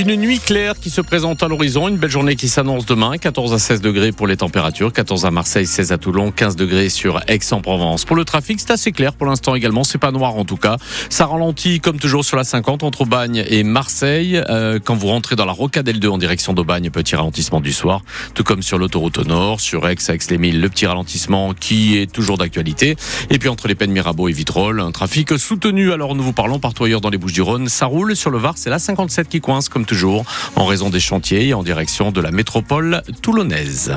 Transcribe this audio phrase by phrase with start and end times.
[0.00, 3.52] Une nuit claire qui se présente à l'horizon, une belle journée qui s'annonce demain, 14
[3.52, 7.20] à 16 degrés pour les températures, 14 à Marseille, 16 à Toulon, 15 degrés sur
[7.28, 8.06] Aix-en-Provence.
[8.06, 10.78] Pour le trafic, c'est assez clair pour l'instant également, c'est pas noir en tout cas.
[11.10, 14.42] Ça ralentit comme toujours sur la 50 entre Aubagne et Marseille.
[14.48, 18.00] Euh, quand vous rentrez dans la rocade L2 en direction d'Aubagne, petit ralentissement du soir,
[18.32, 22.38] tout comme sur l'autoroute au nord, sur Aix, Aix-les-Milles, le petit ralentissement qui est toujours
[22.38, 22.96] d'actualité.
[23.28, 25.92] Et puis entre les peines Mirabeau et Vitrolles, un trafic soutenu.
[25.92, 28.70] Alors nous vous parlons partout ailleurs dans les Bouches-du-Rhône, ça roule sur le Var, c'est
[28.70, 32.30] la 57 qui coince comme toujours, en raison des chantiers et en direction de la
[32.30, 33.92] métropole toulonnaise.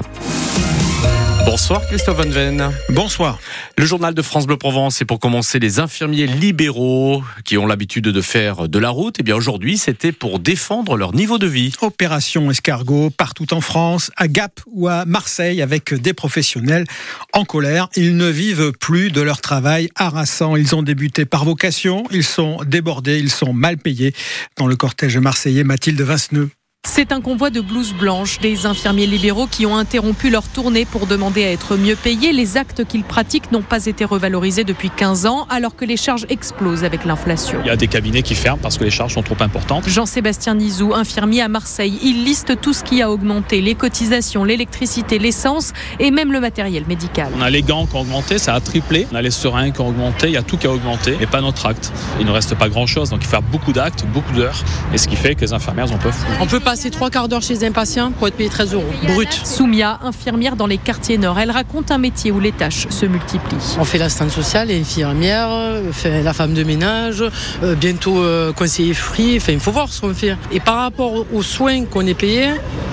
[1.45, 2.71] Bonsoir Christophe Van Ven.
[2.89, 3.37] Bonsoir.
[3.77, 8.05] Le journal de France Bleu Provence, c'est pour commencer les infirmiers libéraux qui ont l'habitude
[8.05, 9.19] de faire de la route.
[9.19, 11.73] Et eh bien aujourd'hui, c'était pour défendre leur niveau de vie.
[11.81, 16.85] Opération escargot partout en France, à Gap ou à Marseille, avec des professionnels
[17.33, 17.89] en colère.
[17.95, 20.55] Ils ne vivent plus de leur travail harassant.
[20.55, 24.13] Ils ont débuté par vocation, ils sont débordés, ils sont mal payés.
[24.57, 26.49] Dans le cortège marseillais, Mathilde Vinceneux.
[26.95, 31.07] C'est un convoi de blouses blanches des infirmiers libéraux qui ont interrompu leur tournée pour
[31.07, 32.33] demander à être mieux payés.
[32.33, 36.27] Les actes qu'ils pratiquent n'ont pas été revalorisés depuis 15 ans alors que les charges
[36.29, 37.57] explosent avec l'inflation.
[37.63, 39.89] Il y a des cabinets qui ferment parce que les charges sont trop importantes.
[39.89, 45.17] Jean-Sébastien Nizou, infirmier à Marseille, il liste tout ce qui a augmenté, les cotisations, l'électricité,
[45.17, 47.29] l'essence et même le matériel médical.
[47.35, 49.07] On a les gants qui ont augmenté, ça a triplé.
[49.11, 51.27] On a les seringues qui ont augmenté, il y a tout qui a augmenté, mais
[51.27, 51.91] pas notre acte.
[52.19, 55.07] Il ne reste pas grand-chose, donc il faut faire beaucoup d'actes, beaucoup d'heures, et ce
[55.07, 56.13] qui fait que les infirmières en peuvent.
[56.39, 58.83] On peut pas passer trois quarts d'heure chez un patient pour être payé 13 euros,
[59.03, 59.29] brut.
[59.43, 63.77] Soumia, infirmière dans les quartiers nord, elle raconte un métier où les tâches se multiplient.
[63.77, 65.51] On fait l'assistante sociale, infirmière,
[65.91, 67.23] fait la femme de ménage,
[67.61, 70.35] euh, bientôt euh, conseiller fruits, enfin, il faut voir ce qu'on fait.
[70.51, 72.49] Et par rapport aux soins qu'on est payé,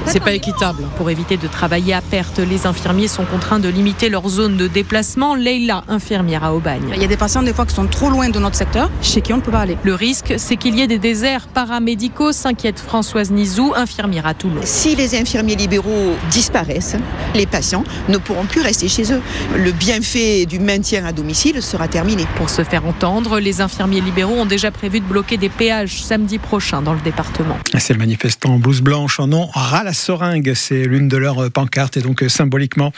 [0.06, 0.84] c'est pas équitable.
[0.96, 4.66] Pour éviter de travailler à perte, les infirmiers sont contraints de limiter leur zone de
[4.66, 5.34] déplacement.
[5.34, 6.92] Leila, infirmière à Aubagne.
[6.94, 9.20] Il y a des patients des fois qui sont trop loin de notre secteur, chez
[9.20, 9.76] qui on ne peut pas aller.
[9.82, 14.60] Le risque, c'est qu'il y ait des déserts paramédicaux, s'inquiète Françoise Nizou, infirmière à Toulon.
[14.64, 16.96] Si les infirmiers libéraux disparaissent,
[17.34, 19.22] les patients ne pourront plus rester chez eux.
[19.56, 22.26] Le bienfait du maintien à domicile sera terminé.
[22.36, 26.38] Pour se faire entendre, les infirmiers libéraux ont déjà prévu de bloquer des péages samedi
[26.38, 27.56] prochain dans le département.
[27.78, 31.96] Ces manifestants en blouse blanche en ont ras la seringue, c'est l'une de leurs pancartes
[31.96, 32.92] et donc symboliquement,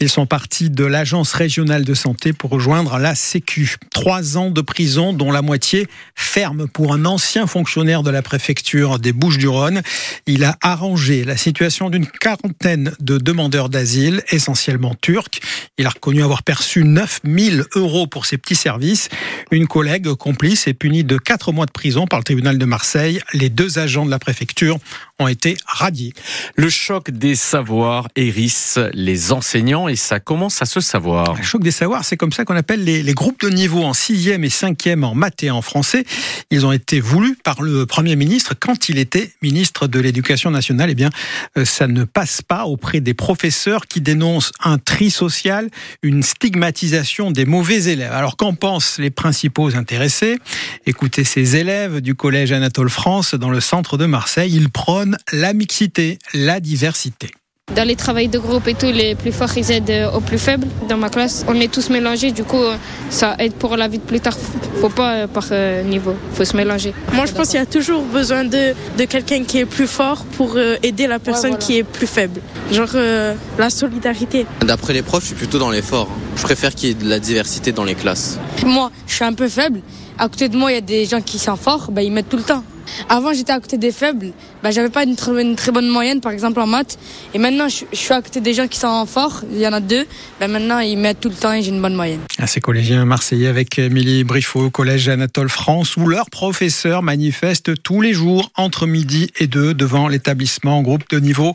[0.00, 3.76] ils sont partis de l'agence régionale de santé pour rejoindre la Sécu.
[3.90, 8.98] Trois ans de prison, dont la moitié ferme pour un ancien fonctionnaire de la préfecture
[8.98, 9.82] des Bouches-du-Rhône.
[10.26, 15.40] Il a arrangé la situation d'une quarantaine de demandeurs d'asile, essentiellement turcs.
[15.78, 19.08] Il a reconnu avoir perçu 9000 euros pour ses petits services.
[19.50, 23.20] Une collègue complice est punie de quatre mois de prison par le tribunal de Marseille.
[23.32, 24.78] Les deux agents de la préfecture
[25.18, 26.12] ont été radiés.
[26.56, 31.34] Le choc des savoirs hérisse les enseignants et ça commence à se savoir.
[31.34, 33.92] Le choc des savoirs, c'est comme ça qu'on appelle les, les, groupes de niveau en
[33.92, 36.04] sixième et cinquième en maths et en français.
[36.50, 40.90] Ils ont été voulus par le Premier ministre quand il était ministre de l'Éducation nationale.
[40.90, 41.10] Eh bien,
[41.58, 45.68] euh, ça ne passe pas auprès des professeurs qui dénoncent un tri social,
[46.02, 48.12] une stigmatisation des mauvais élèves.
[48.12, 50.38] Alors qu'en pensent les principaux intéressés?
[50.86, 54.54] Écoutez ces élèves du collège Anatole France dans le centre de Marseille.
[54.54, 57.30] Ils prônent la mixité, la diversité.
[57.74, 60.68] Dans les travaux de groupe et tout, les plus forts ils aident aux plus faibles.
[60.88, 62.62] Dans ma classe, on est tous mélangés, du coup,
[63.10, 64.38] ça aide pour la vie de plus tard.
[64.80, 65.48] Faut pas par
[65.84, 66.94] niveau, faut se mélanger.
[67.12, 70.24] Moi, je pense qu'il y a toujours besoin de, de quelqu'un qui est plus fort
[70.36, 71.66] pour aider la personne ouais, voilà.
[71.66, 72.40] qui est plus faible.
[72.70, 74.46] Genre euh, la solidarité.
[74.60, 76.08] D'après les profs, je suis plutôt dans l'effort.
[76.36, 78.38] Je préfère qu'il y ait de la diversité dans les classes.
[78.64, 79.80] Moi, je suis un peu faible.
[80.18, 82.28] À côté de moi, il y a des gens qui sont forts, bah, ils mettent
[82.28, 82.62] tout le temps.
[83.08, 84.32] Avant, j'étais à côté des faibles.
[84.62, 86.98] Bah, j'avais pas une très, une très, bonne moyenne, par exemple en maths.
[87.34, 89.42] Et maintenant, je, je, suis à côté des gens qui sont forts.
[89.52, 90.06] Il y en a deux.
[90.40, 92.20] Bah, maintenant, ils mettent tout le temps et j'ai une bonne moyenne.
[92.38, 98.00] À ces collégiens marseillais avec Émilie Briffaut, collège Anatole France, où leurs professeurs manifestent tous
[98.00, 101.54] les jours entre midi et deux devant l'établissement groupe de niveau,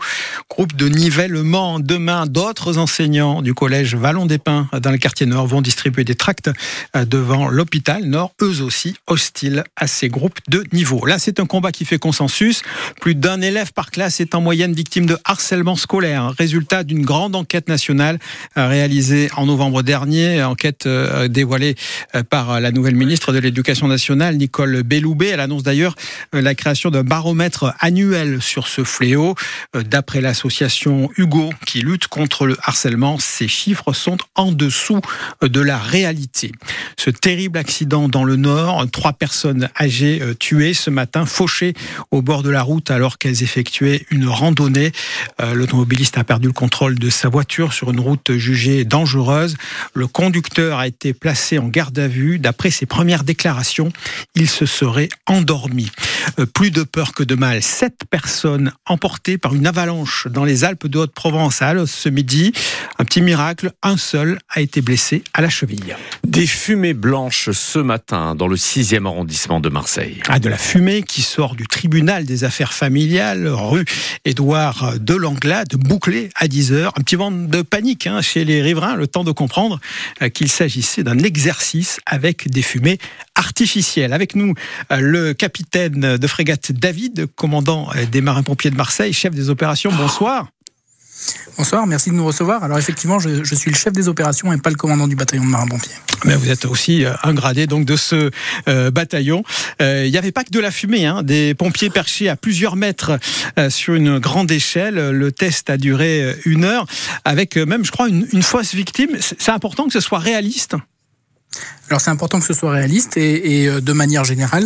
[0.50, 1.80] groupe de nivellement.
[1.80, 6.15] Demain, d'autres enseignants du collège Vallon des Pins dans le quartier Nord vont distribuer des
[6.15, 6.50] tracts
[6.94, 11.06] devant l'hôpital Nord, eux aussi hostiles à ces groupes de niveau.
[11.06, 12.63] La c'est un combat qui fait consensus.
[13.00, 17.36] Plus d'un élève par classe est en moyenne victime de harcèlement scolaire, résultat d'une grande
[17.36, 18.19] enquête nationale
[18.57, 21.75] euh, réalisée en novembre dernier, enquête euh, dévoilée
[22.16, 25.30] euh, par la nouvelle ministre de l'Éducation nationale, Nicole Belloubet.
[25.30, 25.95] Elle annonce d'ailleurs
[26.33, 29.36] la création d'un baromètre annuel sur ce fléau.
[29.74, 35.01] D'après l'association Hugo, qui lutte contre le harcèlement, ces chiffres sont en dessous
[35.42, 36.51] de la réalité.
[36.98, 41.73] Ce terrible accident dans le Nord, trois personnes âgées tuées ce matin, fauchées
[42.12, 44.91] au bord de la route alors qu'elles effectuaient une randonnée.
[45.53, 49.57] L'automobiliste a perdu le contrôle de sa voiture sur une route jugée dangereuse.
[49.94, 52.39] Le conducteur a été placé en garde à vue.
[52.39, 53.91] D'après ses premières déclarations,
[54.35, 55.91] il se serait endormi.
[56.39, 57.62] Euh, plus de peur que de mal.
[57.62, 62.53] Sept personnes emportées par une avalanche dans les Alpes de Haute-Provence à Alos ce midi.
[63.00, 65.95] Un petit miracle, un seul a été blessé à la cheville.
[66.25, 70.21] Des fumées blanches ce matin dans le 6e arrondissement de Marseille.
[70.27, 73.84] Ah, de la fumée qui sort du tribunal des affaires familiales, rue
[74.24, 76.94] Édouard de Langlade, bouclé à 10 heures.
[76.98, 79.81] Un petit vent de panique hein, chez les riverains, le temps de comprendre
[80.22, 82.98] euh, qu'il s'agissait d'un exercice avec des fumées
[83.36, 84.13] artificielles.
[84.13, 84.54] Avec nous,
[84.94, 89.92] euh, le capitaine de frégate David, commandant euh, des marins-pompiers de Marseille, chef des opérations.
[89.92, 90.48] Bonsoir.
[91.57, 92.63] Bonsoir, merci de nous recevoir.
[92.63, 95.50] Alors effectivement, je, suis le chef des opérations et pas le commandant du bataillon de
[95.50, 95.94] marins-pompiers.
[96.25, 98.31] Mais vous êtes aussi un gradé donc de ce
[98.89, 99.44] bataillon.
[99.79, 101.23] Il n'y avait pas que de la fumée, hein.
[101.23, 103.19] des pompiers perchés à plusieurs mètres
[103.69, 105.12] sur une grande échelle.
[105.12, 106.85] Le test a duré une heure,
[107.25, 109.17] avec même, je crois, une, une fausse victime.
[109.19, 110.75] C'est important que ce soit réaliste.
[111.92, 114.65] Alors c'est important que ce soit réaliste et, euh, de manière générale,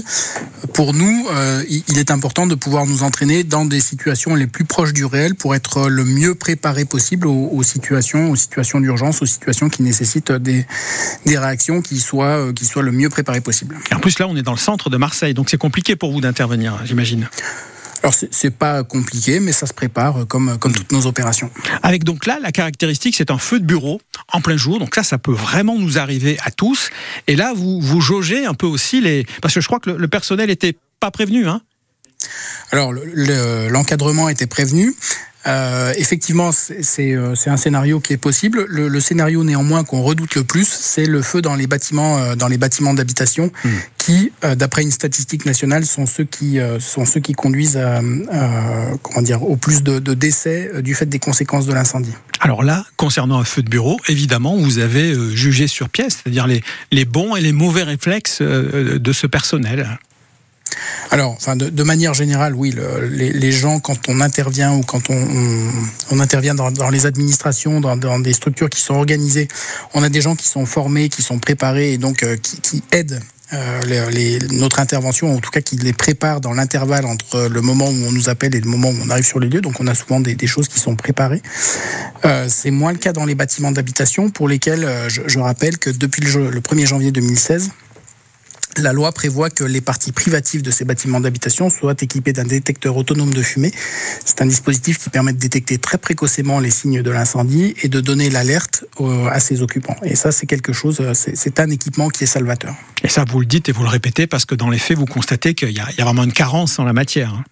[0.73, 4.63] pour nous, euh, il est important de pouvoir nous entraîner dans des situations les plus
[4.63, 9.25] proches du réel pour être le mieux préparé possible aux, situations, aux situations d'urgence, aux
[9.25, 10.67] situations qui nécessitent des,
[11.25, 13.75] réactions qui soient, euh, qui soient le mieux préparées possible.
[13.91, 16.21] en plus là, on est dans le centre de Marseille, donc c'est compliqué pour vous
[16.21, 17.27] d'intervenir, j'imagine.
[18.05, 21.49] Alors c'est pas compliqué, mais ça se prépare comme, comme toutes nos opérations.
[21.81, 23.99] Avec donc là, la caractéristique, c'est un feu de bureau
[24.31, 24.77] en plein jour.
[24.77, 26.91] Donc ça, ça peut vraiment nous arriver à tous.
[27.25, 29.25] Et là, vous, vous jaugez un peu aussi les...
[29.41, 31.47] Parce que je crois que le, personnel était pas prévenu.
[31.47, 31.61] Hein
[32.71, 34.93] alors l'encadrement était prévenu.
[35.47, 38.65] Euh, effectivement, euh, c'est un scénario qui est possible.
[38.67, 42.47] Le, scénario néanmoins qu'on redoute le plus, c'est le feu dans les bâtiments, euh, dans
[42.47, 43.69] les bâtiments d'habitation, hmm.
[44.05, 48.01] Qui, d'après une statistique nationale, sont ceux qui sont ceux qui conduisent à,
[49.01, 52.13] comment dire au plus de, décès du fait des conséquences de l'incendie.
[52.39, 56.61] Alors là, concernant un feu de bureau, évidemment, vous avez jugé sur pièce, c'est-à-dire les,
[56.91, 59.97] les bons et les mauvais réflexes de ce personnel.
[61.11, 62.73] Alors, enfin, de, manière générale, oui,
[63.11, 68.69] les, gens, quand on intervient ou quand on, intervient dans, les administrations, dans, des structures
[68.69, 69.47] qui sont organisées,
[69.93, 73.21] on a des gens qui sont formés, qui sont préparés et donc euh, qui, aident
[73.53, 74.11] euh,
[74.51, 78.11] notre intervention, en tout cas qui les préparent dans l'intervalle entre le moment où on
[78.11, 79.61] nous appelle et le moment où on arrive sur les lieux.
[79.61, 81.41] Donc on a souvent des, choses qui sont préparées.
[82.25, 86.21] Euh, c'est moins le cas dans les bâtiments d'habitation pour lesquels je, rappelle que depuis
[86.21, 87.71] le, le 1er janvier 2016,
[88.79, 92.97] la loi prévoit que les parties privatives de ces bâtiments d'habitation soient équipées d'un détecteur
[92.97, 93.71] autonome de fumée.
[94.23, 98.01] C'est un dispositif qui permet de détecter très précocement les signes de l'incendie et de
[98.01, 98.85] donner l'alerte
[99.29, 99.95] à ses occupants.
[100.03, 102.75] Et ça, c'est quelque chose, c'est un équipement qui est salvateur.
[103.03, 105.05] Et ça, vous le dites et vous le répétez parce que dans les faits, vous
[105.05, 107.43] constatez qu'il y, a vraiment une carence en la matière.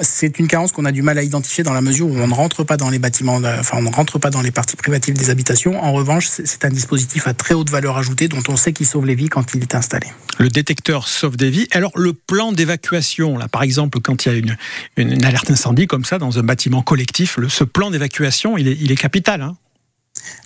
[0.00, 2.34] C'est une carence qu'on a du mal à identifier dans la mesure où on ne
[2.34, 5.28] rentre pas dans les bâtiments, enfin on ne rentre pas dans les parties privatives des
[5.30, 5.82] habitations.
[5.82, 9.06] En revanche, c'est un dispositif à très haute valeur ajoutée dont on sait qu'il sauve
[9.06, 10.06] les vies quand il est installé.
[10.38, 11.66] Le détecteur sauve des vies.
[11.72, 14.56] Alors le plan d'évacuation, là par exemple, quand il y a une,
[14.96, 18.92] une, alerte incendie comme ça dans un bâtiment collectif, ce plan d'évacuation, il est, il
[18.92, 19.42] est capital.
[19.42, 19.56] Hein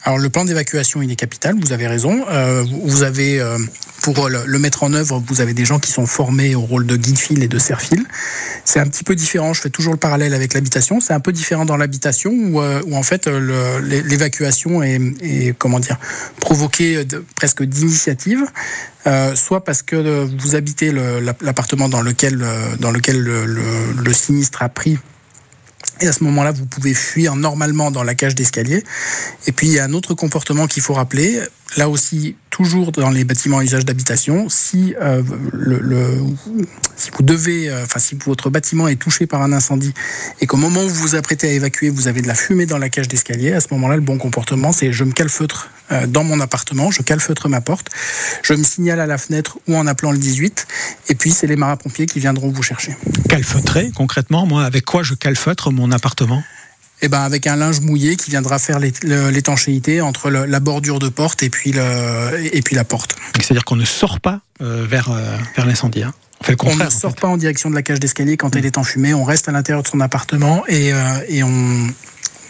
[0.05, 2.25] alors le plan d'évacuation, il est capital, vous avez raison.
[2.29, 3.59] Euh, vous avez, euh,
[4.03, 6.97] pour le, mettre en œuvre, vous avez des gens qui sont formés au rôle de
[6.97, 8.05] guide-fil et de serre-fil.
[8.71, 11.33] C'est un petit peu différent, je fais toujours le parallèle avec l'habitation, c'est un peu
[11.33, 15.53] différent dans l'habitation où, euh, en fait l'évacuation est,
[16.39, 18.45] provoquée presque d'initiative.
[19.35, 20.93] soit parce que vous habitez
[21.41, 25.01] l'appartement dans lequel le sinistre a pris
[26.01, 28.83] et à ce moment-là, vous pouvez fuir normalement dans la cage d'escalier.
[29.47, 31.41] Et puis, il y a un autre comportement qu'il faut rappeler.
[31.77, 36.17] Là aussi, toujours dans les bâtiments à usage d'habitation, si, euh, le,
[36.97, 39.95] si vous devez, euh, enfin, si votre bâtiment est touché par un incendie
[40.41, 42.79] et qu'au moment où vous vous apprêtez à évacuer, vous avez de la fumée dans
[42.79, 46.25] la cage d'escalier, à ce moment-là, le bon comportement, c'est je me calfeutre euh, dans
[46.25, 47.89] mon appartement, je calfeutre ma porte,
[48.43, 50.67] je me signale à la fenêtre ou en appelant le 18,
[51.11, 52.97] et puis c'est les marins-pompiers qui viendront vous chercher.
[53.29, 56.43] Calfeutrer, concrètement, moi, avec quoi je calfeutre mon appartement?
[57.03, 61.43] Eh ben avec un linge mouillé qui viendra faire l'étanchéité entre la bordure de porte
[61.43, 63.17] et puis, le, et puis la porte.
[63.35, 66.03] C'est-à-dire qu'on ne sort pas euh, vers, euh, vers l'incendie.
[66.03, 66.13] Hein?
[66.63, 69.15] on, ne sort pas en direction de la cage d'escalier quand elle est en fumée.
[69.15, 70.93] On reste à l'intérieur de son appartement et,
[71.29, 71.87] et on,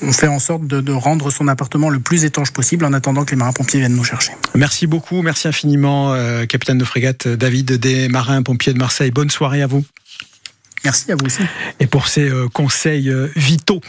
[0.02, 3.30] on fait en sorte de, rendre son appartement le plus étanche possible en attendant que
[3.30, 4.32] les marins-pompiers viennent nous chercher.
[4.54, 9.10] Merci beaucoup, merci infiniment, euh, capitaine de frégate David des marins-pompiers de Marseille.
[9.10, 9.84] Bonne soirée à vous.
[10.84, 11.42] Merci à vous aussi.
[11.78, 13.82] Et pour ces euh, conseils euh, vitaux,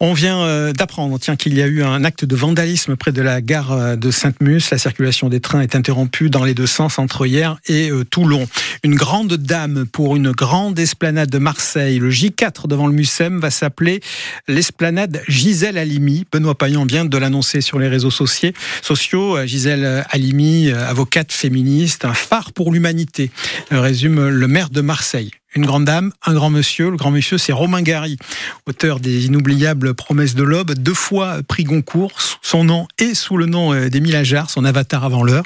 [0.00, 3.20] on vient euh, d'apprendre tiens, qu'il y a eu un acte de vandalisme près de
[3.20, 4.70] la gare de Sainte-Mus.
[4.70, 8.46] La circulation des trains est interrompue dans les deux sens entre hier et Toulon.
[8.82, 11.98] Une grande dame pour une grande esplanade de Marseille.
[11.98, 14.00] Le J4 devant le Mucem va s'appeler
[14.46, 16.24] l'esplanade Gisèle Halimi.
[16.32, 19.36] Benoît Payan vient de l'annoncer sur les réseaux sociaux.
[19.44, 23.30] Gisèle Halimi, avocate féministe, un phare pour l'humanité,
[23.70, 26.90] résume le maire de Marseille une grande dame, un grand monsieur.
[26.90, 28.18] Le grand monsieur, c'est Romain Gary,
[28.66, 32.12] auteur des inoubliables Promesses de l'Aube, deux fois prix Goncourt,
[32.42, 35.44] son nom et sous le nom euh, d'Émile Ajar, son avatar avant l'heure.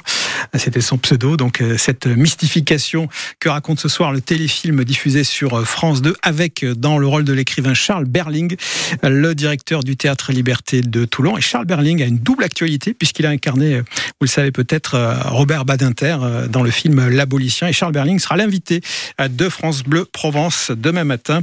[0.55, 1.37] C'était son pseudo.
[1.37, 3.07] Donc, euh, cette mystification
[3.39, 7.23] que raconte ce soir le téléfilm diffusé sur euh, France 2 avec, dans le rôle
[7.23, 8.55] de l'écrivain Charles Berling,
[9.03, 11.37] le directeur du Théâtre Liberté de Toulon.
[11.37, 13.83] Et Charles Berling a une double actualité puisqu'il a incarné, vous
[14.21, 16.17] le savez peut-être, Robert Badinter
[16.49, 17.67] dans le film L'Abolition.
[17.67, 18.81] Et Charles Berling sera l'invité
[19.19, 21.41] de France Bleu Provence demain matin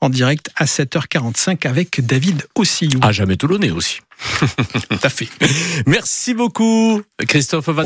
[0.00, 2.98] en direct à 7h45 avec David Ossillou.
[3.02, 4.00] À jamais toulonnais aussi.
[4.40, 5.28] Tout à fait.
[5.86, 7.68] Merci beaucoup, Christophe.